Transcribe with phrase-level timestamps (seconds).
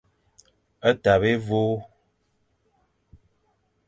[1.03, 1.61] Tabe évÔ.